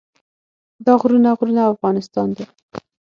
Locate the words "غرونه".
1.01-1.29, 1.37-1.61